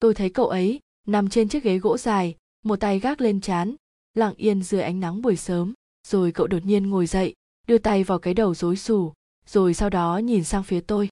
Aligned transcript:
tôi 0.00 0.14
thấy 0.14 0.30
cậu 0.30 0.48
ấy 0.48 0.80
nằm 1.06 1.28
trên 1.28 1.48
chiếc 1.48 1.64
ghế 1.64 1.78
gỗ 1.78 1.98
dài 1.98 2.36
một 2.64 2.80
tay 2.80 2.98
gác 3.00 3.20
lên 3.20 3.40
chán 3.40 3.74
lặng 4.14 4.34
yên 4.36 4.62
dưới 4.62 4.82
ánh 4.82 5.00
nắng 5.00 5.22
buổi 5.22 5.36
sớm. 5.36 5.74
Rồi 6.08 6.32
cậu 6.32 6.46
đột 6.46 6.64
nhiên 6.64 6.90
ngồi 6.90 7.06
dậy 7.06 7.34
đưa 7.66 7.78
tay 7.78 8.04
vào 8.04 8.18
cái 8.18 8.34
đầu 8.34 8.54
rối 8.54 8.76
xù 8.76 9.12
rồi 9.46 9.74
sau 9.74 9.90
đó 9.90 10.18
nhìn 10.18 10.44
sang 10.44 10.62
phía 10.62 10.80
tôi. 10.80 11.08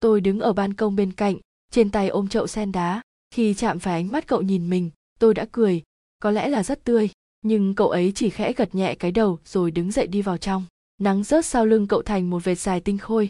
Tôi 0.00 0.20
đứng 0.20 0.40
ở 0.40 0.52
ban 0.52 0.74
công 0.74 0.96
bên 0.96 1.12
cạnh 1.12 1.36
trên 1.70 1.90
tay 1.90 2.08
ôm 2.08 2.28
chậu 2.28 2.46
sen 2.46 2.72
đá. 2.72 3.02
Khi 3.30 3.54
chạm 3.54 3.78
phải 3.78 3.94
ánh 3.94 4.12
mắt 4.12 4.26
cậu 4.26 4.42
nhìn 4.42 4.70
mình 4.70 4.90
tôi 5.18 5.34
đã 5.34 5.46
cười. 5.52 5.82
Có 6.20 6.30
lẽ 6.30 6.48
là 6.48 6.62
rất 6.62 6.84
tươi 6.84 7.10
nhưng 7.42 7.74
cậu 7.74 7.88
ấy 7.88 8.12
chỉ 8.14 8.30
khẽ 8.30 8.52
gật 8.52 8.74
nhẹ 8.74 8.94
cái 8.94 9.12
đầu 9.12 9.38
rồi 9.44 9.70
đứng 9.70 9.90
dậy 9.90 10.06
đi 10.06 10.22
vào 10.22 10.38
trong. 10.38 10.64
Nắng 11.00 11.24
rớt 11.24 11.46
sau 11.46 11.66
lưng 11.66 11.86
cậu 11.86 12.02
thành 12.02 12.30
một 12.30 12.44
vệt 12.44 12.58
dài 12.58 12.80
tinh 12.80 12.98
khôi. 12.98 13.28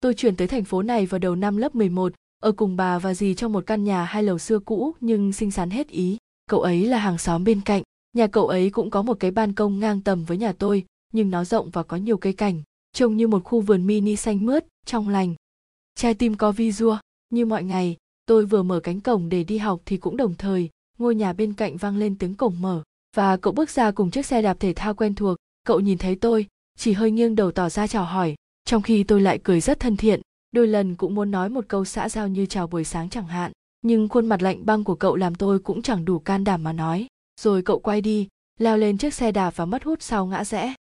Tôi 0.00 0.14
chuyển 0.14 0.36
tới 0.36 0.48
thành 0.48 0.64
phố 0.64 0.82
này 0.82 1.06
vào 1.06 1.18
đầu 1.18 1.36
năm 1.36 1.56
lớp 1.56 1.74
11, 1.74 2.12
ở 2.44 2.52
cùng 2.52 2.76
bà 2.76 2.98
và 2.98 3.14
dì 3.14 3.34
trong 3.34 3.52
một 3.52 3.66
căn 3.66 3.84
nhà 3.84 4.04
hai 4.04 4.22
lầu 4.22 4.38
xưa 4.38 4.58
cũ 4.58 4.94
nhưng 5.00 5.32
xinh 5.32 5.50
xắn 5.50 5.70
hết 5.70 5.88
ý. 5.88 6.16
Cậu 6.50 6.60
ấy 6.60 6.86
là 6.86 6.98
hàng 6.98 7.18
xóm 7.18 7.44
bên 7.44 7.60
cạnh, 7.60 7.82
nhà 8.16 8.26
cậu 8.26 8.48
ấy 8.48 8.70
cũng 8.70 8.90
có 8.90 9.02
một 9.02 9.14
cái 9.20 9.30
ban 9.30 9.52
công 9.52 9.78
ngang 9.78 10.00
tầm 10.00 10.24
với 10.24 10.36
nhà 10.36 10.52
tôi, 10.52 10.84
nhưng 11.12 11.30
nó 11.30 11.44
rộng 11.44 11.70
và 11.70 11.82
có 11.82 11.96
nhiều 11.96 12.16
cây 12.16 12.32
cảnh, 12.32 12.62
trông 12.92 13.16
như 13.16 13.28
một 13.28 13.44
khu 13.44 13.60
vườn 13.60 13.86
mini 13.86 14.16
xanh 14.16 14.46
mướt, 14.46 14.66
trong 14.86 15.08
lành. 15.08 15.34
Trái 15.94 16.14
tim 16.14 16.34
có 16.34 16.52
vi 16.52 16.72
rua, 16.72 16.98
như 17.30 17.46
mọi 17.46 17.64
ngày, 17.64 17.96
tôi 18.26 18.46
vừa 18.46 18.62
mở 18.62 18.80
cánh 18.80 19.00
cổng 19.00 19.28
để 19.28 19.44
đi 19.44 19.58
học 19.58 19.80
thì 19.86 19.96
cũng 19.96 20.16
đồng 20.16 20.34
thời, 20.34 20.70
ngôi 20.98 21.14
nhà 21.14 21.32
bên 21.32 21.52
cạnh 21.52 21.76
vang 21.76 21.96
lên 21.96 22.18
tiếng 22.18 22.34
cổng 22.34 22.60
mở, 22.60 22.82
và 23.16 23.36
cậu 23.36 23.52
bước 23.52 23.70
ra 23.70 23.90
cùng 23.90 24.10
chiếc 24.10 24.26
xe 24.26 24.42
đạp 24.42 24.56
thể 24.60 24.72
thao 24.76 24.94
quen 24.94 25.14
thuộc, 25.14 25.36
cậu 25.66 25.80
nhìn 25.80 25.98
thấy 25.98 26.14
tôi, 26.14 26.46
chỉ 26.78 26.92
hơi 26.92 27.10
nghiêng 27.10 27.36
đầu 27.36 27.52
tỏ 27.52 27.68
ra 27.68 27.86
chào 27.86 28.04
hỏi, 28.04 28.34
trong 28.64 28.82
khi 28.82 29.04
tôi 29.04 29.20
lại 29.20 29.40
cười 29.44 29.60
rất 29.60 29.80
thân 29.80 29.96
thiện, 29.96 30.20
đôi 30.54 30.68
lần 30.68 30.94
cũng 30.94 31.14
muốn 31.14 31.30
nói 31.30 31.48
một 31.48 31.64
câu 31.68 31.84
xã 31.84 32.08
giao 32.08 32.28
như 32.28 32.46
chào 32.46 32.66
buổi 32.66 32.84
sáng 32.84 33.08
chẳng 33.08 33.26
hạn, 33.26 33.52
nhưng 33.82 34.08
khuôn 34.08 34.26
mặt 34.26 34.42
lạnh 34.42 34.66
băng 34.66 34.84
của 34.84 34.94
cậu 34.94 35.16
làm 35.16 35.34
tôi 35.34 35.58
cũng 35.58 35.82
chẳng 35.82 36.04
đủ 36.04 36.18
can 36.18 36.44
đảm 36.44 36.64
mà 36.64 36.72
nói. 36.72 37.06
Rồi 37.40 37.62
cậu 37.62 37.78
quay 37.78 38.00
đi, 38.00 38.28
leo 38.60 38.76
lên 38.76 38.98
chiếc 38.98 39.14
xe 39.14 39.32
đạp 39.32 39.56
và 39.56 39.64
mất 39.64 39.84
hút 39.84 40.02
sau 40.02 40.26
ngã 40.26 40.44
rẽ. 40.44 40.74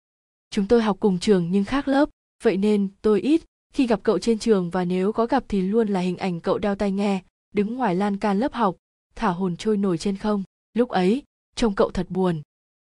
Chúng 0.51 0.67
tôi 0.67 0.83
học 0.83 0.97
cùng 1.01 1.19
trường 1.19 1.51
nhưng 1.51 1.65
khác 1.65 1.89
lớp, 1.89 2.09
vậy 2.43 2.57
nên 2.57 2.89
tôi 3.03 3.21
ít 3.21 3.43
khi 3.73 3.87
gặp 3.87 4.01
cậu 4.03 4.19
trên 4.19 4.39
trường 4.39 4.71
và 4.71 4.85
nếu 4.85 5.13
có 5.13 5.27
gặp 5.27 5.45
thì 5.49 5.63
luôn 5.63 5.89
là 5.89 6.01
hình 6.01 6.17
ảnh 6.17 6.41
cậu 6.41 6.59
đeo 6.59 6.75
tai 6.75 6.91
nghe, 6.91 7.23
đứng 7.55 7.75
ngoài 7.75 7.95
lan 7.95 8.17
can 8.17 8.39
lớp 8.39 8.53
học, 8.53 8.77
thả 9.15 9.29
hồn 9.29 9.57
trôi 9.57 9.77
nổi 9.77 9.99
trên 9.99 10.17
không. 10.17 10.43
Lúc 10.75 10.89
ấy, 10.89 11.23
trông 11.57 11.75
cậu 11.75 11.91
thật 11.91 12.07
buồn. 12.11 12.43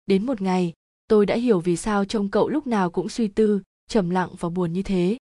Đến 0.06 0.26
một 0.26 0.42
ngày, 0.42 0.72
tôi 1.08 1.26
đã 1.26 1.36
hiểu 1.36 1.60
vì 1.60 1.76
sao 1.76 2.04
trông 2.04 2.28
cậu 2.28 2.48
lúc 2.48 2.66
nào 2.66 2.90
cũng 2.90 3.08
suy 3.08 3.28
tư, 3.28 3.60
trầm 3.88 4.10
lặng 4.10 4.30
và 4.38 4.48
buồn 4.48 4.72
như 4.72 4.82
thế. 4.82 5.16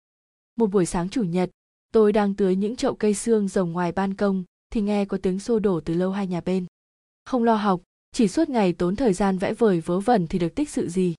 Một 0.55 0.67
buổi 0.67 0.85
sáng 0.85 1.09
chủ 1.09 1.23
nhật, 1.23 1.49
tôi 1.91 2.13
đang 2.13 2.35
tưới 2.35 2.55
những 2.55 2.75
chậu 2.75 2.95
cây 2.95 3.13
xương 3.13 3.47
rồng 3.47 3.71
ngoài 3.71 3.91
ban 3.91 4.13
công 4.13 4.43
thì 4.69 4.81
nghe 4.81 5.05
có 5.05 5.17
tiếng 5.17 5.39
xô 5.39 5.59
đổ 5.59 5.79
từ 5.79 5.93
lâu 5.93 6.11
hai 6.11 6.27
nhà 6.27 6.41
bên. 6.41 6.65
Không 7.25 7.43
lo 7.43 7.55
học, 7.55 7.81
chỉ 8.11 8.27
suốt 8.27 8.49
ngày 8.49 8.73
tốn 8.73 8.95
thời 8.95 9.13
gian 9.13 9.37
vẽ 9.37 9.53
vời 9.53 9.81
vớ 9.81 9.99
vẩn 9.99 10.27
thì 10.27 10.39
được 10.39 10.55
tích 10.55 10.69
sự 10.69 10.89
gì. 10.89 11.15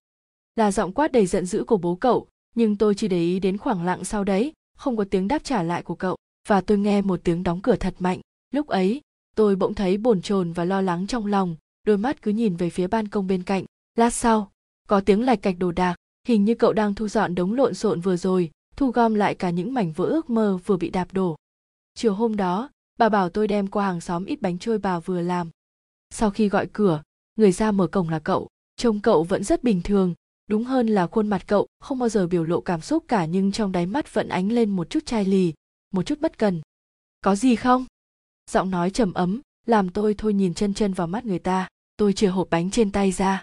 Là 0.56 0.72
giọng 0.72 0.92
quát 0.92 1.12
đầy 1.12 1.26
giận 1.26 1.46
dữ 1.46 1.64
của 1.64 1.76
bố 1.76 1.94
cậu, 1.94 2.26
nhưng 2.54 2.76
tôi 2.76 2.94
chỉ 2.94 3.08
để 3.08 3.18
ý 3.18 3.40
đến 3.40 3.58
khoảng 3.58 3.84
lặng 3.84 4.04
sau 4.04 4.24
đấy, 4.24 4.52
không 4.76 4.96
có 4.96 5.04
tiếng 5.10 5.28
đáp 5.28 5.44
trả 5.44 5.62
lại 5.62 5.82
của 5.82 5.94
cậu, 5.94 6.16
và 6.48 6.60
tôi 6.60 6.78
nghe 6.78 7.02
một 7.02 7.20
tiếng 7.24 7.42
đóng 7.42 7.60
cửa 7.62 7.76
thật 7.76 7.94
mạnh. 7.98 8.20
Lúc 8.50 8.66
ấy, 8.66 9.00
tôi 9.36 9.56
bỗng 9.56 9.74
thấy 9.74 9.96
bồn 9.96 10.22
chồn 10.22 10.52
và 10.52 10.64
lo 10.64 10.80
lắng 10.80 11.06
trong 11.06 11.26
lòng, 11.26 11.56
đôi 11.86 11.98
mắt 11.98 12.22
cứ 12.22 12.30
nhìn 12.30 12.56
về 12.56 12.70
phía 12.70 12.86
ban 12.86 13.08
công 13.08 13.26
bên 13.26 13.42
cạnh. 13.42 13.64
Lát 13.94 14.10
sau, 14.10 14.50
có 14.88 15.00
tiếng 15.00 15.22
lạch 15.22 15.42
cạch 15.42 15.58
đồ 15.58 15.72
đạc, 15.72 15.96
hình 16.28 16.44
như 16.44 16.54
cậu 16.54 16.72
đang 16.72 16.94
thu 16.94 17.08
dọn 17.08 17.34
đống 17.34 17.54
lộn 17.54 17.74
xộn 17.74 18.00
vừa 18.00 18.16
rồi 18.16 18.50
thu 18.76 18.90
gom 18.90 19.14
lại 19.14 19.34
cả 19.34 19.50
những 19.50 19.74
mảnh 19.74 19.92
vỡ 19.92 20.04
ước 20.04 20.30
mơ 20.30 20.58
vừa 20.66 20.76
bị 20.76 20.90
đạp 20.90 21.08
đổ. 21.12 21.36
Chiều 21.94 22.14
hôm 22.14 22.36
đó, 22.36 22.70
bà 22.98 23.08
bảo 23.08 23.28
tôi 23.28 23.48
đem 23.48 23.66
qua 23.66 23.86
hàng 23.86 24.00
xóm 24.00 24.24
ít 24.24 24.42
bánh 24.42 24.58
trôi 24.58 24.78
bà 24.78 24.98
vừa 24.98 25.20
làm. 25.20 25.50
Sau 26.10 26.30
khi 26.30 26.48
gọi 26.48 26.68
cửa, 26.72 27.02
người 27.36 27.52
ra 27.52 27.70
mở 27.70 27.86
cổng 27.86 28.08
là 28.08 28.18
cậu. 28.18 28.48
Trông 28.76 29.00
cậu 29.00 29.24
vẫn 29.24 29.44
rất 29.44 29.64
bình 29.64 29.80
thường. 29.84 30.14
Đúng 30.46 30.64
hơn 30.64 30.86
là 30.86 31.06
khuôn 31.06 31.28
mặt 31.28 31.44
cậu, 31.46 31.66
không 31.80 31.98
bao 31.98 32.08
giờ 32.08 32.26
biểu 32.26 32.44
lộ 32.44 32.60
cảm 32.60 32.80
xúc 32.80 33.04
cả 33.08 33.24
nhưng 33.24 33.52
trong 33.52 33.72
đáy 33.72 33.86
mắt 33.86 34.14
vẫn 34.14 34.28
ánh 34.28 34.52
lên 34.52 34.70
một 34.70 34.90
chút 34.90 35.06
chai 35.06 35.24
lì, 35.24 35.52
một 35.92 36.02
chút 36.02 36.20
bất 36.20 36.38
cần. 36.38 36.60
Có 37.20 37.34
gì 37.34 37.56
không? 37.56 37.86
Giọng 38.50 38.70
nói 38.70 38.90
trầm 38.90 39.12
ấm, 39.12 39.40
làm 39.66 39.88
tôi 39.88 40.14
thôi 40.18 40.34
nhìn 40.34 40.54
chân 40.54 40.74
chân 40.74 40.92
vào 40.92 41.06
mắt 41.06 41.24
người 41.24 41.38
ta. 41.38 41.68
Tôi 41.96 42.12
chìa 42.12 42.28
hộp 42.28 42.50
bánh 42.50 42.70
trên 42.70 42.92
tay 42.92 43.12
ra. 43.12 43.42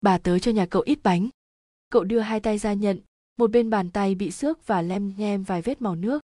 Bà 0.00 0.18
tớ 0.18 0.38
cho 0.38 0.50
nhà 0.50 0.66
cậu 0.66 0.82
ít 0.82 0.98
bánh. 1.02 1.28
Cậu 1.90 2.04
đưa 2.04 2.20
hai 2.20 2.40
tay 2.40 2.58
ra 2.58 2.72
nhận 2.72 2.98
một 3.36 3.50
bên 3.50 3.70
bàn 3.70 3.90
tay 3.90 4.14
bị 4.14 4.30
xước 4.30 4.66
và 4.66 4.82
lem 4.82 5.14
nhem 5.16 5.42
vài 5.42 5.62
vết 5.62 5.82
màu 5.82 5.94
nước. 5.94 6.22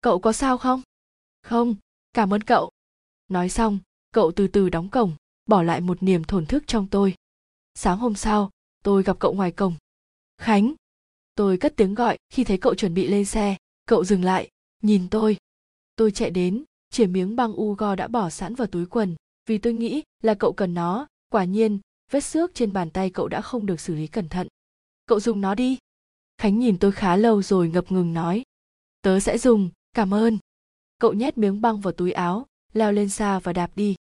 Cậu 0.00 0.18
có 0.18 0.32
sao 0.32 0.58
không? 0.58 0.82
Không, 1.42 1.74
cảm 2.12 2.34
ơn 2.34 2.40
cậu. 2.40 2.70
Nói 3.28 3.48
xong, 3.48 3.78
cậu 4.12 4.32
từ 4.36 4.48
từ 4.48 4.68
đóng 4.68 4.88
cổng, 4.88 5.12
bỏ 5.46 5.62
lại 5.62 5.80
một 5.80 6.02
niềm 6.02 6.24
thổn 6.24 6.46
thức 6.46 6.64
trong 6.66 6.86
tôi. 6.90 7.14
Sáng 7.74 7.98
hôm 7.98 8.14
sau, 8.14 8.50
tôi 8.82 9.02
gặp 9.02 9.16
cậu 9.18 9.32
ngoài 9.32 9.52
cổng. 9.52 9.74
Khánh! 10.38 10.74
Tôi 11.34 11.58
cất 11.58 11.76
tiếng 11.76 11.94
gọi, 11.94 12.18
khi 12.30 12.44
thấy 12.44 12.58
cậu 12.58 12.74
chuẩn 12.74 12.94
bị 12.94 13.08
lên 13.08 13.24
xe, 13.24 13.56
cậu 13.86 14.04
dừng 14.04 14.24
lại, 14.24 14.48
nhìn 14.82 15.08
tôi. 15.10 15.36
Tôi 15.96 16.10
chạy 16.10 16.30
đến, 16.30 16.64
chìa 16.90 17.06
miếng 17.06 17.36
băng 17.36 17.52
u 17.52 17.74
go 17.74 17.94
đã 17.94 18.08
bỏ 18.08 18.30
sẵn 18.30 18.54
vào 18.54 18.66
túi 18.66 18.86
quần, 18.86 19.16
vì 19.46 19.58
tôi 19.58 19.72
nghĩ 19.72 20.02
là 20.22 20.34
cậu 20.34 20.52
cần 20.52 20.74
nó, 20.74 21.06
quả 21.28 21.44
nhiên, 21.44 21.78
vết 22.10 22.20
xước 22.20 22.54
trên 22.54 22.72
bàn 22.72 22.90
tay 22.90 23.10
cậu 23.10 23.28
đã 23.28 23.40
không 23.40 23.66
được 23.66 23.80
xử 23.80 23.94
lý 23.94 24.06
cẩn 24.06 24.28
thận. 24.28 24.48
Cậu 25.06 25.20
dùng 25.20 25.40
nó 25.40 25.54
đi 25.54 25.78
khánh 26.38 26.58
nhìn 26.58 26.78
tôi 26.78 26.92
khá 26.92 27.16
lâu 27.16 27.42
rồi 27.42 27.68
ngập 27.68 27.92
ngừng 27.92 28.12
nói. 28.14 28.42
Tớ 29.02 29.20
sẽ 29.20 29.38
dùng, 29.38 29.70
cảm 29.92 30.14
ơn. 30.14 30.38
Cậu 30.98 31.12
nhét 31.12 31.38
miếng 31.38 31.60
băng 31.60 31.80
vào 31.80 31.92
túi 31.92 32.12
áo, 32.12 32.46
leo 32.72 32.92
lên 32.92 33.08
xa 33.08 33.38
và 33.38 33.52
đạp 33.52 33.70
đi. 33.76 33.94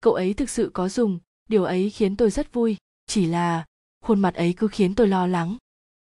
Cậu 0.00 0.14
ấy 0.14 0.34
thực 0.34 0.50
sự 0.50 0.70
có 0.74 0.88
dùng, 0.88 1.18
điều 1.48 1.64
ấy 1.64 1.90
khiến 1.90 2.16
tôi 2.16 2.30
rất 2.30 2.52
vui. 2.52 2.76
Chỉ 3.06 3.26
là, 3.26 3.64
khuôn 4.04 4.20
mặt 4.20 4.34
ấy 4.34 4.54
cứ 4.56 4.68
khiến 4.68 4.94
tôi 4.94 5.08
lo 5.08 5.26
lắng. 5.26 5.56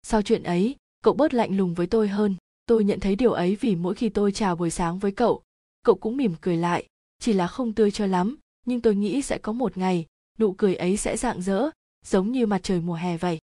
Sau 0.03 0.21
chuyện 0.21 0.43
ấy, 0.43 0.75
cậu 1.03 1.13
bớt 1.13 1.33
lạnh 1.33 1.57
lùng 1.57 1.73
với 1.73 1.87
tôi 1.87 2.07
hơn. 2.07 2.35
Tôi 2.65 2.83
nhận 2.83 2.99
thấy 2.99 3.15
điều 3.15 3.31
ấy 3.31 3.55
vì 3.55 3.75
mỗi 3.75 3.95
khi 3.95 4.09
tôi 4.09 4.31
chào 4.31 4.55
buổi 4.55 4.69
sáng 4.69 4.99
với 4.99 5.11
cậu 5.11 5.43
cậu 5.87 5.95
cũng 5.95 6.17
mỉm 6.17 6.35
cười 6.41 6.57
lại. 6.57 6.87
Chỉ 7.19 7.33
là 7.33 7.47
không 7.47 7.73
tươi 7.73 7.91
cho 7.91 8.05
lắm, 8.05 8.37
nhưng 8.65 8.81
tôi 8.81 8.95
nghĩ 8.95 9.21
sẽ 9.21 9.37
có 9.37 9.51
một 9.51 9.77
ngày, 9.77 10.05
nụ 10.39 10.53
cười 10.53 10.75
ấy 10.75 10.97
sẽ 10.97 11.17
rạng 11.17 11.41
rỡ, 11.41 11.69
giống 12.05 12.31
như 12.31 12.45
mặt 12.45 12.59
trời 12.63 12.81
mùa 12.81 12.93
hè 12.93 13.17
vậy. 13.17 13.39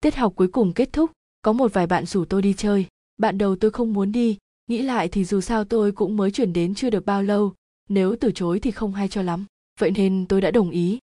Tiết 0.00 0.14
học 0.14 0.32
cuối 0.36 0.48
cùng 0.48 0.72
kết 0.72 0.92
thúc 0.92 1.10
có 1.42 1.52
một 1.52 1.72
vài 1.72 1.86
bạn 1.86 2.06
rủ 2.06 2.24
tôi 2.24 2.42
đi 2.42 2.54
chơi. 2.56 2.86
Bạn 3.16 3.38
đầu 3.38 3.56
tôi 3.56 3.70
không 3.70 3.92
muốn 3.92 4.12
đi. 4.12 4.38
Nghĩ 4.66 4.82
lại 4.82 5.08
thì 5.08 5.24
dù 5.24 5.40
sao 5.40 5.64
tôi 5.64 5.92
cũng 5.92 6.16
mới 6.16 6.30
chuyển 6.30 6.52
đến 6.52 6.74
chưa 6.74 6.90
được 6.90 7.06
bao 7.06 7.22
lâu. 7.22 7.54
Nếu 7.88 8.16
từ 8.20 8.32
chối 8.32 8.60
thì 8.60 8.70
không 8.70 8.92
hay 8.92 9.08
cho 9.08 9.22
lắm. 9.22 9.46
Vậy 9.78 9.90
nên 9.90 10.26
tôi 10.28 10.40
đã 10.40 10.50
đồng 10.50 10.70
ý. 10.70 10.98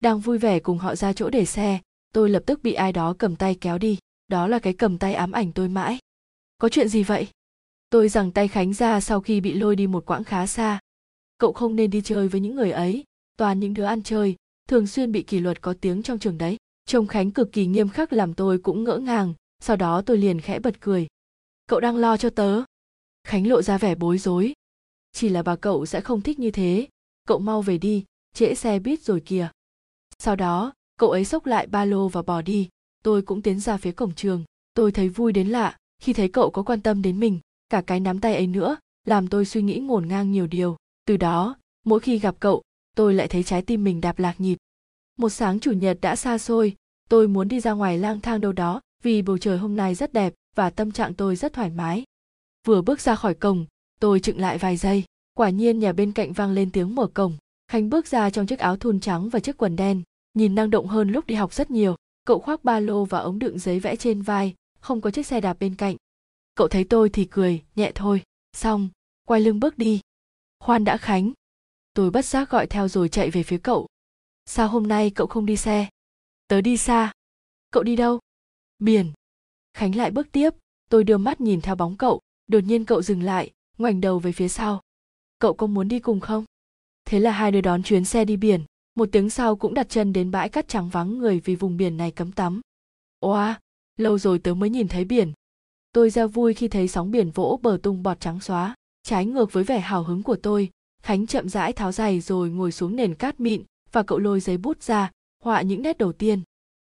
Đang 0.00 0.20
vui 0.20 0.38
vẻ 0.38 0.60
cùng 0.60 0.78
họ 0.78 0.94
ra 0.94 1.12
chỗ 1.12 1.30
để 1.30 1.44
xe, 1.44 1.80
tôi 2.12 2.30
lập 2.30 2.42
tức 2.46 2.62
bị 2.62 2.72
ai 2.72 2.92
đó 2.92 3.14
cầm 3.18 3.36
tay 3.36 3.54
kéo 3.54 3.78
đi. 3.78 3.98
Đó 4.28 4.46
là 4.46 4.58
cái 4.58 4.72
cầm 4.72 4.98
tay 4.98 5.14
ám 5.14 5.32
ảnh 5.32 5.52
tôi 5.52 5.68
mãi. 5.68 5.98
Có 6.58 6.68
chuyện 6.68 6.88
gì 6.88 7.02
vậy? 7.02 7.28
Tôi 7.90 8.08
giằng 8.08 8.32
tay 8.32 8.48
khánh 8.48 8.74
ra 8.74 9.00
sau 9.00 9.20
khi 9.20 9.40
bị 9.40 9.54
lôi 9.54 9.76
đi 9.76 9.86
một 9.86 10.06
quãng 10.06 10.24
khá 10.24 10.46
xa. 10.46 10.80
Cậu 11.38 11.52
không 11.52 11.76
nên 11.76 11.90
đi 11.90 12.00
chơi 12.00 12.28
với 12.28 12.40
những 12.40 12.56
người 12.56 12.70
ấy. 12.70 13.04
Toàn 13.36 13.60
những 13.60 13.74
đứa 13.74 13.84
ăn 13.84 14.02
chơi, 14.02 14.36
thường 14.68 14.86
xuyên 14.86 15.12
bị 15.12 15.22
kỷ 15.22 15.40
luật 15.40 15.60
có 15.60 15.74
tiếng 15.80 16.02
trong 16.02 16.18
trường 16.18 16.38
đấy. 16.38 16.56
Trông 16.86 17.06
khánh 17.06 17.30
cực 17.30 17.52
kỳ 17.52 17.66
nghiêm 17.66 17.88
khắc 17.88 18.12
làm 18.12 18.34
tôi 18.34 18.58
cũng 18.58 18.84
ngỡ 18.84 18.98
ngàng 18.98 19.34
sau 19.62 19.76
đó 19.76 20.02
tôi 20.06 20.18
liền 20.18 20.40
khẽ 20.40 20.58
bật 20.58 20.80
cười. 20.80 21.06
Cậu 21.66 21.80
đang 21.80 21.96
lo 21.96 22.16
cho 22.16 22.30
tớ. 22.30 22.62
Khánh 23.24 23.46
lộ 23.46 23.62
ra 23.62 23.78
vẻ 23.78 23.94
bối 23.94 24.18
rối. 24.18 24.52
Chỉ 25.12 25.28
là 25.28 25.42
bà 25.42 25.56
cậu 25.56 25.86
sẽ 25.86 26.00
không 26.00 26.20
thích 26.20 26.38
như 26.38 26.50
thế. 26.50 26.88
Cậu 27.28 27.38
mau 27.38 27.62
về 27.62 27.78
đi, 27.78 28.04
trễ 28.34 28.54
xe 28.54 28.78
buýt 28.78 29.02
rồi 29.02 29.20
kìa. 29.20 29.48
Sau 30.18 30.36
đó, 30.36 30.72
cậu 30.98 31.10
ấy 31.10 31.24
xốc 31.24 31.46
lại 31.46 31.66
ba 31.66 31.84
lô 31.84 32.08
và 32.08 32.22
bỏ 32.22 32.42
đi. 32.42 32.68
Tôi 33.02 33.22
cũng 33.22 33.42
tiến 33.42 33.60
ra 33.60 33.76
phía 33.76 33.92
cổng 33.92 34.14
trường. 34.14 34.44
Tôi 34.74 34.92
thấy 34.92 35.08
vui 35.08 35.32
đến 35.32 35.48
lạ 35.48 35.76
khi 36.02 36.12
thấy 36.12 36.28
cậu 36.28 36.50
có 36.50 36.62
quan 36.62 36.80
tâm 36.80 37.02
đến 37.02 37.20
mình. 37.20 37.40
Cả 37.68 37.82
cái 37.86 38.00
nắm 38.00 38.20
tay 38.20 38.34
ấy 38.34 38.46
nữa, 38.46 38.76
làm 39.06 39.28
tôi 39.28 39.44
suy 39.44 39.62
nghĩ 39.62 39.78
ngổn 39.78 40.08
ngang 40.08 40.32
nhiều 40.32 40.46
điều. 40.46 40.76
Từ 41.06 41.16
đó, 41.16 41.56
mỗi 41.84 42.00
khi 42.00 42.18
gặp 42.18 42.34
cậu, 42.40 42.62
tôi 42.96 43.14
lại 43.14 43.28
thấy 43.28 43.42
trái 43.42 43.62
tim 43.62 43.84
mình 43.84 44.00
đạp 44.00 44.18
lạc 44.18 44.40
nhịp. 44.40 44.58
Một 45.18 45.28
sáng 45.28 45.60
chủ 45.60 45.72
nhật 45.72 45.98
đã 46.00 46.16
xa 46.16 46.38
xôi, 46.38 46.76
tôi 47.08 47.28
muốn 47.28 47.48
đi 47.48 47.60
ra 47.60 47.72
ngoài 47.72 47.98
lang 47.98 48.20
thang 48.20 48.40
đâu 48.40 48.52
đó 48.52 48.80
vì 49.02 49.22
bầu 49.22 49.38
trời 49.38 49.58
hôm 49.58 49.76
nay 49.76 49.94
rất 49.94 50.12
đẹp 50.12 50.34
và 50.54 50.70
tâm 50.70 50.92
trạng 50.92 51.14
tôi 51.14 51.36
rất 51.36 51.52
thoải 51.52 51.70
mái. 51.70 52.04
Vừa 52.66 52.82
bước 52.82 53.00
ra 53.00 53.14
khỏi 53.14 53.34
cổng, 53.34 53.66
tôi 54.00 54.20
chựng 54.20 54.40
lại 54.40 54.58
vài 54.58 54.76
giây, 54.76 55.04
quả 55.34 55.50
nhiên 55.50 55.78
nhà 55.78 55.92
bên 55.92 56.12
cạnh 56.12 56.32
vang 56.32 56.52
lên 56.52 56.70
tiếng 56.70 56.94
mở 56.94 57.06
cổng. 57.06 57.36
Khánh 57.68 57.90
bước 57.90 58.06
ra 58.06 58.30
trong 58.30 58.46
chiếc 58.46 58.58
áo 58.58 58.76
thun 58.76 59.00
trắng 59.00 59.28
và 59.28 59.40
chiếc 59.40 59.56
quần 59.56 59.76
đen, 59.76 60.02
nhìn 60.34 60.54
năng 60.54 60.70
động 60.70 60.86
hơn 60.86 61.10
lúc 61.10 61.26
đi 61.26 61.34
học 61.34 61.52
rất 61.52 61.70
nhiều. 61.70 61.96
Cậu 62.24 62.38
khoác 62.38 62.64
ba 62.64 62.80
lô 62.80 63.04
và 63.04 63.18
ống 63.18 63.38
đựng 63.38 63.58
giấy 63.58 63.80
vẽ 63.80 63.96
trên 63.96 64.22
vai, 64.22 64.54
không 64.80 65.00
có 65.00 65.10
chiếc 65.10 65.26
xe 65.26 65.40
đạp 65.40 65.56
bên 65.60 65.74
cạnh. 65.74 65.96
Cậu 66.54 66.68
thấy 66.68 66.84
tôi 66.84 67.08
thì 67.08 67.24
cười, 67.24 67.62
nhẹ 67.76 67.92
thôi. 67.94 68.22
Xong, 68.52 68.88
quay 69.26 69.40
lưng 69.40 69.60
bước 69.60 69.78
đi. 69.78 70.00
Khoan 70.58 70.84
đã 70.84 70.96
khánh. 70.96 71.32
Tôi 71.94 72.10
bất 72.10 72.24
giác 72.24 72.50
gọi 72.50 72.66
theo 72.66 72.88
rồi 72.88 73.08
chạy 73.08 73.30
về 73.30 73.42
phía 73.42 73.58
cậu. 73.58 73.86
Sao 74.46 74.68
hôm 74.68 74.88
nay 74.88 75.10
cậu 75.10 75.26
không 75.26 75.46
đi 75.46 75.56
xe? 75.56 75.88
Tớ 76.48 76.60
đi 76.60 76.76
xa. 76.76 77.12
Cậu 77.70 77.82
đi 77.82 77.96
đâu? 77.96 78.20
Biển. 78.82 79.12
Khánh 79.74 79.96
lại 79.96 80.10
bước 80.10 80.32
tiếp, 80.32 80.50
tôi 80.90 81.04
đưa 81.04 81.18
mắt 81.18 81.40
nhìn 81.40 81.60
theo 81.60 81.74
bóng 81.74 81.96
cậu, 81.96 82.20
đột 82.46 82.64
nhiên 82.64 82.84
cậu 82.84 83.02
dừng 83.02 83.22
lại, 83.22 83.50
ngoảnh 83.78 84.00
đầu 84.00 84.18
về 84.18 84.32
phía 84.32 84.48
sau. 84.48 84.80
Cậu 85.38 85.54
có 85.54 85.66
muốn 85.66 85.88
đi 85.88 85.98
cùng 85.98 86.20
không? 86.20 86.44
Thế 87.04 87.20
là 87.20 87.30
hai 87.30 87.52
đứa 87.52 87.60
đón 87.60 87.82
chuyến 87.82 88.04
xe 88.04 88.24
đi 88.24 88.36
biển, 88.36 88.64
một 88.94 89.08
tiếng 89.12 89.30
sau 89.30 89.56
cũng 89.56 89.74
đặt 89.74 89.88
chân 89.88 90.12
đến 90.12 90.30
bãi 90.30 90.48
cát 90.48 90.68
trắng 90.68 90.88
vắng 90.88 91.18
người 91.18 91.40
vì 91.40 91.56
vùng 91.56 91.76
biển 91.76 91.96
này 91.96 92.10
cấm 92.10 92.32
tắm. 92.32 92.60
Oa, 93.20 93.60
lâu 93.96 94.18
rồi 94.18 94.38
tớ 94.38 94.54
mới 94.54 94.70
nhìn 94.70 94.88
thấy 94.88 95.04
biển. 95.04 95.32
Tôi 95.92 96.10
ra 96.10 96.26
vui 96.26 96.54
khi 96.54 96.68
thấy 96.68 96.88
sóng 96.88 97.10
biển 97.10 97.30
vỗ 97.30 97.60
bờ 97.62 97.78
tung 97.82 98.02
bọt 98.02 98.20
trắng 98.20 98.40
xóa, 98.40 98.74
trái 99.02 99.26
ngược 99.26 99.52
với 99.52 99.64
vẻ 99.64 99.80
hào 99.80 100.02
hứng 100.02 100.22
của 100.22 100.36
tôi. 100.36 100.70
Khánh 101.02 101.26
chậm 101.26 101.48
rãi 101.48 101.72
tháo 101.72 101.92
giày 101.92 102.20
rồi 102.20 102.50
ngồi 102.50 102.72
xuống 102.72 102.96
nền 102.96 103.14
cát 103.14 103.40
mịn 103.40 103.62
và 103.92 104.02
cậu 104.02 104.18
lôi 104.18 104.40
giấy 104.40 104.56
bút 104.56 104.82
ra, 104.82 105.10
họa 105.42 105.62
những 105.62 105.82
nét 105.82 105.98
đầu 105.98 106.12
tiên. 106.12 106.42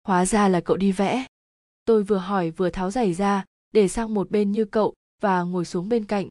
Hóa 0.07 0.25
ra 0.25 0.47
là 0.47 0.61
cậu 0.61 0.77
đi 0.77 0.91
vẽ 0.91 1.25
tôi 1.85 2.03
vừa 2.03 2.17
hỏi 2.17 2.51
vừa 2.51 2.69
tháo 2.69 2.91
giày 2.91 3.13
ra, 3.13 3.45
để 3.71 3.87
sang 3.87 4.13
một 4.13 4.31
bên 4.31 4.51
như 4.51 4.65
cậu 4.65 4.93
và 5.21 5.41
ngồi 5.41 5.65
xuống 5.65 5.89
bên 5.89 6.05
cạnh. 6.05 6.27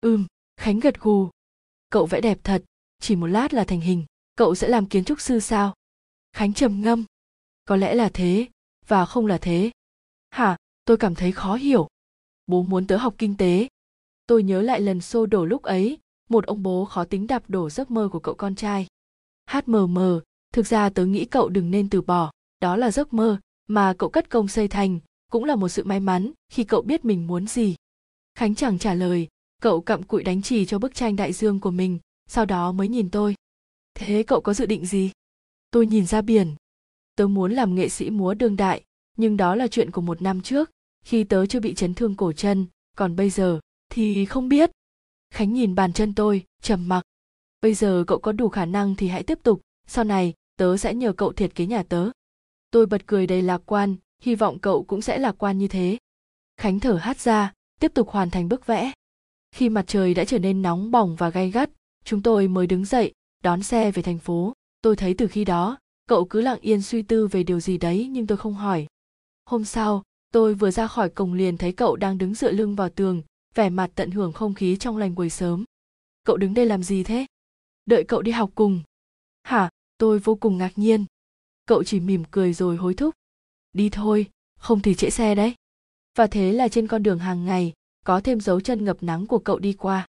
Ừm, 0.00 0.26
khánh 0.56 0.80
gật 0.80 1.00
gù. 1.00 1.30
Cậu 1.90 2.06
vẽ 2.06 2.20
đẹp 2.20 2.38
thật, 2.44 2.64
chỉ 3.00 3.16
một 3.16 3.26
lát 3.26 3.54
là 3.54 3.64
thành 3.64 3.80
hình, 3.80 4.04
cậu 4.36 4.54
sẽ 4.54 4.68
làm 4.68 4.86
kiến 4.86 5.04
trúc 5.04 5.20
sư 5.20 5.40
sao? 5.40 5.74
Khánh 6.32 6.54
trầm 6.54 6.80
ngâm. 6.80 7.04
Có 7.64 7.76
lẽ 7.76 7.94
là 7.94 8.10
thế, 8.14 8.46
và 8.86 9.06
không 9.06 9.26
là 9.26 9.38
thế. 9.38 9.70
Hả, 10.30 10.56
tôi 10.84 10.96
cảm 10.96 11.14
thấy 11.14 11.32
khó 11.32 11.54
hiểu. 11.54 11.88
Bố 12.46 12.62
muốn 12.62 12.86
tớ 12.86 12.96
học 12.96 13.14
kinh 13.18 13.36
tế. 13.36 13.68
Tôi 14.26 14.42
nhớ 14.42 14.62
lại 14.62 14.80
lần 14.80 15.00
xô 15.00 15.26
đổ 15.26 15.44
lúc 15.44 15.62
ấy, 15.62 15.98
một 16.28 16.46
ông 16.46 16.62
bố 16.62 16.84
khó 16.84 17.04
tính 17.04 17.26
đạp 17.26 17.42
đổ 17.48 17.70
giấc 17.70 17.90
mơ 17.90 18.08
của 18.12 18.20
cậu 18.20 18.34
con 18.34 18.54
trai. 18.54 18.86
Hmm 19.46 20.20
thực 20.52 20.66
ra 20.66 20.90
tớ 20.90 21.06
nghĩ 21.06 21.24
cậu 21.24 21.48
đừng 21.48 21.70
nên 21.70 21.88
từ 21.88 22.00
bỏ, 22.00 22.30
đó 22.60 22.76
là 22.76 22.90
giấc 22.90 23.14
mơ 23.14 23.38
mà 23.66 23.94
cậu 23.98 24.10
cất 24.10 24.30
công 24.30 24.48
xây 24.48 24.68
thành, 24.68 24.98
cũng 25.30 25.44
là 25.44 25.56
một 25.56 25.68
sự 25.68 25.84
may 25.84 26.00
mắn 26.00 26.32
khi 26.48 26.64
cậu 26.64 26.82
biết 26.82 27.04
mình 27.04 27.26
muốn 27.26 27.46
gì. 27.46 27.74
Khánh 28.34 28.54
chẳng 28.54 28.78
trả 28.78 28.94
lời, 28.94 29.28
cậu 29.62 29.80
cặm 29.80 30.02
cụi 30.02 30.22
đánh 30.22 30.42
chỉ 30.42 30.66
cho 30.66 30.78
bức 30.78 30.94
tranh 30.94 31.16
đại 31.16 31.32
dương 31.32 31.60
của 31.60 31.70
mình, 31.70 31.98
sau 32.26 32.44
đó 32.44 32.72
mới 32.72 32.88
nhìn 32.88 33.10
tôi. 33.10 33.34
Thế 33.94 34.22
cậu 34.22 34.40
có 34.40 34.54
dự 34.54 34.66
định 34.66 34.86
gì? 34.86 35.10
Tôi 35.70 35.86
nhìn 35.86 36.06
ra 36.06 36.22
biển. 36.22 36.54
Tớ 37.16 37.26
muốn 37.26 37.52
làm 37.52 37.74
nghệ 37.74 37.88
sĩ 37.88 38.10
múa 38.10 38.34
đương 38.34 38.56
đại, 38.56 38.82
nhưng 39.16 39.36
đó 39.36 39.54
là 39.54 39.68
chuyện 39.68 39.90
của 39.90 40.00
một 40.00 40.22
năm 40.22 40.42
trước, 40.42 40.70
khi 41.04 41.24
tớ 41.24 41.46
chưa 41.46 41.60
bị 41.60 41.74
chấn 41.74 41.94
thương 41.94 42.14
cổ 42.14 42.32
chân, 42.32 42.66
còn 42.96 43.16
bây 43.16 43.30
giờ 43.30 43.60
thì 43.88 44.24
không 44.26 44.48
biết. 44.48 44.70
Khánh 45.30 45.52
nhìn 45.52 45.74
bàn 45.74 45.92
chân 45.92 46.14
tôi, 46.14 46.44
trầm 46.62 46.88
mặc. 46.88 47.02
Bây 47.62 47.74
giờ 47.74 48.04
cậu 48.06 48.18
có 48.18 48.32
đủ 48.32 48.48
khả 48.48 48.64
năng 48.64 48.94
thì 48.94 49.08
hãy 49.08 49.22
tiếp 49.22 49.38
tục, 49.42 49.60
sau 49.86 50.04
này 50.04 50.34
tớ 50.56 50.76
sẽ 50.76 50.94
nhờ 50.94 51.12
cậu 51.12 51.32
thiệt 51.32 51.54
kế 51.54 51.66
nhà 51.66 51.82
tớ 51.82 52.10
tôi 52.76 52.86
bật 52.86 53.06
cười 53.06 53.26
đầy 53.26 53.42
lạc 53.42 53.62
quan, 53.66 53.96
hy 54.22 54.34
vọng 54.34 54.58
cậu 54.58 54.84
cũng 54.84 55.02
sẽ 55.02 55.18
lạc 55.18 55.34
quan 55.38 55.58
như 55.58 55.68
thế. 55.68 55.98
Khánh 56.56 56.80
thở 56.80 56.92
hát 56.92 57.20
ra, 57.20 57.52
tiếp 57.80 57.94
tục 57.94 58.08
hoàn 58.08 58.30
thành 58.30 58.48
bức 58.48 58.66
vẽ. 58.66 58.92
Khi 59.52 59.68
mặt 59.68 59.84
trời 59.86 60.14
đã 60.14 60.24
trở 60.24 60.38
nên 60.38 60.62
nóng 60.62 60.90
bỏng 60.90 61.16
và 61.16 61.30
gay 61.30 61.50
gắt, 61.50 61.70
chúng 62.04 62.22
tôi 62.22 62.48
mới 62.48 62.66
đứng 62.66 62.84
dậy, 62.84 63.12
đón 63.42 63.62
xe 63.62 63.90
về 63.90 64.02
thành 64.02 64.18
phố. 64.18 64.52
Tôi 64.82 64.96
thấy 64.96 65.14
từ 65.14 65.26
khi 65.26 65.44
đó, 65.44 65.78
cậu 66.08 66.24
cứ 66.24 66.40
lặng 66.40 66.58
yên 66.60 66.82
suy 66.82 67.02
tư 67.02 67.26
về 67.26 67.42
điều 67.42 67.60
gì 67.60 67.78
đấy 67.78 68.08
nhưng 68.10 68.26
tôi 68.26 68.38
không 68.38 68.54
hỏi. 68.54 68.86
Hôm 69.44 69.64
sau, 69.64 70.02
tôi 70.32 70.54
vừa 70.54 70.70
ra 70.70 70.86
khỏi 70.86 71.08
cổng 71.08 71.32
liền 71.32 71.56
thấy 71.56 71.72
cậu 71.72 71.96
đang 71.96 72.18
đứng 72.18 72.34
dựa 72.34 72.52
lưng 72.52 72.74
vào 72.74 72.88
tường, 72.88 73.22
vẻ 73.54 73.70
mặt 73.70 73.90
tận 73.94 74.10
hưởng 74.10 74.32
không 74.32 74.54
khí 74.54 74.76
trong 74.76 74.96
lành 74.96 75.14
buổi 75.14 75.30
sớm. 75.30 75.64
Cậu 76.24 76.36
đứng 76.36 76.54
đây 76.54 76.66
làm 76.66 76.82
gì 76.82 77.04
thế? 77.04 77.26
Đợi 77.86 78.04
cậu 78.04 78.22
đi 78.22 78.32
học 78.32 78.50
cùng. 78.54 78.82
Hả? 79.42 79.70
Tôi 79.98 80.18
vô 80.18 80.34
cùng 80.34 80.58
ngạc 80.58 80.72
nhiên 80.76 81.04
cậu 81.66 81.84
chỉ 81.84 82.00
mỉm 82.00 82.24
cười 82.30 82.52
rồi 82.52 82.76
hối 82.76 82.94
thúc. 82.94 83.14
Đi 83.72 83.90
thôi, 83.90 84.26
không 84.58 84.82
thì 84.82 84.94
trễ 84.94 85.10
xe 85.10 85.34
đấy. 85.34 85.54
Và 86.16 86.26
thế 86.26 86.52
là 86.52 86.68
trên 86.68 86.86
con 86.86 87.02
đường 87.02 87.18
hàng 87.18 87.44
ngày, 87.44 87.72
có 88.04 88.20
thêm 88.20 88.40
dấu 88.40 88.60
chân 88.60 88.84
ngập 88.84 89.02
nắng 89.02 89.26
của 89.26 89.38
cậu 89.38 89.58
đi 89.58 89.72
qua. 89.72 90.06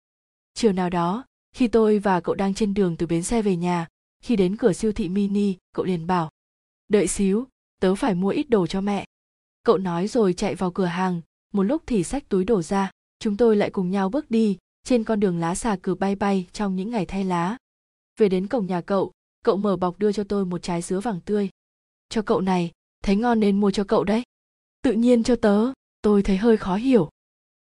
Chiều 0.55 0.73
nào 0.73 0.91
đó, 0.91 1.25
khi 1.53 1.69
tôi 1.69 1.99
và 1.99 2.21
cậu 2.21 2.35
đang 2.35 2.55
trên 2.55 2.75
đường 2.75 2.97
từ 2.97 3.07
bến 3.07 3.23
xe 3.23 3.43
về 3.43 3.57
nhà, 3.57 3.87
khi 4.23 4.37
đến 4.37 4.57
cửa 4.57 4.73
siêu 4.73 4.93
thị 4.93 5.09
mini, 5.09 5.55
cậu 5.73 5.85
liền 5.85 6.07
bảo, 6.07 6.31
đợi 6.89 7.07
xíu, 7.07 7.47
tớ 7.81 7.95
phải 7.95 8.15
mua 8.15 8.29
ít 8.29 8.51
đồ 8.51 8.67
cho 8.67 8.81
mẹ. 8.81 9.05
Cậu 9.63 9.79
nói 9.79 10.09
rồi 10.09 10.33
chạy 10.33 10.55
vào 10.55 10.71
cửa 10.71 10.85
hàng, 10.85 11.21
một 11.53 11.63
lúc 11.63 11.83
thì 11.87 12.05
xách 12.05 12.29
túi 12.29 12.45
đổ 12.45 12.63
ra, 12.63 12.91
chúng 13.19 13.37
tôi 13.37 13.57
lại 13.57 13.71
cùng 13.71 13.91
nhau 13.91 14.09
bước 14.09 14.31
đi 14.31 14.59
trên 14.85 15.05
con 15.05 15.21
đường 15.21 15.39
lá 15.39 15.55
xà 15.55 15.77
cừ 15.83 15.95
bay 15.95 16.15
bay 16.15 16.47
trong 16.53 16.77
những 16.77 16.91
ngày 16.91 17.07
thay 17.07 17.25
lá. 17.25 17.57
Về 18.19 18.29
đến 18.29 18.47
cổng 18.47 18.67
nhà 18.67 18.81
cậu 18.81 19.13
cậu 19.47 19.57
mở 19.57 19.77
bọc 19.77 19.99
đưa 19.99 20.13
cho 20.13 20.25
tôi 20.25 20.45
một 20.45 20.63
trái 20.63 20.83
dứa 20.83 21.01
vàng 21.01 21.21
tươi. 21.21 21.49
Cho 22.09 22.23
cậu 22.23 22.41
này, 22.41 22.71
thấy 23.03 23.17
ngon 23.17 23.41
nên 23.41 23.61
mua 23.61 23.71
cho 23.71 23.85
cậu 23.85 24.05
đấy. 24.05 24.23
Tự 24.83 24.93
nhiên 24.93 25.23
cho 25.23 25.37
tớ, 25.37 25.73
tôi 26.03 26.23
thấy 26.23 26.37
hơi 26.37 26.57
khó 26.57 26.77
hiểu. 26.77 27.09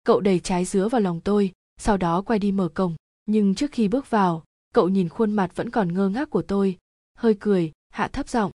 Cậu 0.04 0.20
đẩy 0.20 0.40
trái 0.40 0.64
dứa 0.64 0.88
vào 0.88 1.00
lòng 1.00 1.20
tôi, 1.20 1.52
sau 1.76 1.96
đó 1.96 2.22
quay 2.22 2.38
đi 2.38 2.52
mở 2.52 2.68
cổng. 2.68 2.96
Nhưng 3.26 3.54
trước 3.54 3.72
khi 3.72 3.88
bước 3.88 4.10
vào, 4.10 4.44
cậu 4.74 4.88
nhìn 4.88 5.08
khuôn 5.08 5.32
mặt 5.32 5.56
vẫn 5.56 5.70
còn 5.70 5.94
ngơ 5.94 6.08
ngác 6.08 6.30
của 6.30 6.42
tôi. 6.42 6.78
Hơi 7.14 7.36
cười, 7.40 7.72
hạ 7.90 8.08
thấp 8.08 8.28
giọng. 8.28 8.50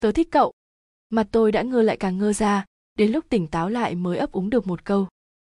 Tớ 0.00 0.12
thích 0.12 0.28
cậu. 0.30 0.52
Mặt 1.10 1.28
tôi 1.30 1.52
đã 1.52 1.62
ngơ 1.62 1.82
lại 1.82 1.96
càng 1.96 2.18
ngơ 2.18 2.32
ra, 2.32 2.64
đến 2.98 3.12
lúc 3.12 3.24
tỉnh 3.28 3.46
táo 3.46 3.68
lại 3.68 3.94
mới 3.94 4.18
ấp 4.18 4.32
úng 4.32 4.50
được 4.50 4.66
một 4.66 4.84
câu. 4.84 5.08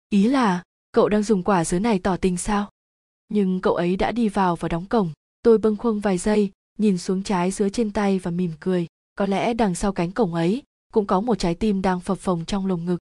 Ý 0.08 0.28
là, 0.28 0.62
cậu 0.92 1.08
đang 1.08 1.22
dùng 1.22 1.42
quả 1.42 1.64
dứa 1.64 1.78
này 1.78 1.98
tỏ 1.98 2.16
tình 2.16 2.36
sao? 2.36 2.70
Nhưng 3.28 3.60
cậu 3.60 3.74
ấy 3.74 3.96
đã 3.96 4.12
đi 4.12 4.28
vào 4.28 4.56
và 4.56 4.68
đóng 4.68 4.86
cổng. 4.86 5.10
Tôi 5.42 5.58
bâng 5.58 5.76
khuâng 5.76 6.00
vài 6.00 6.18
giây 6.18 6.50
nhìn 6.78 6.98
xuống 6.98 7.22
trái 7.22 7.50
dứa 7.50 7.68
trên 7.68 7.90
tay 7.90 8.18
và 8.18 8.30
mỉm 8.30 8.52
cười. 8.60 8.86
Có 9.14 9.26
lẽ 9.26 9.54
đằng 9.54 9.74
sau 9.74 9.92
cánh 9.92 10.10
cổng 10.10 10.34
ấy 10.34 10.62
cũng 10.92 11.06
có 11.06 11.20
một 11.20 11.38
trái 11.38 11.54
tim 11.54 11.82
đang 11.82 12.00
phập 12.00 12.18
phồng 12.18 12.44
trong 12.44 12.66
lồng 12.66 12.84
ngực. 12.84 12.98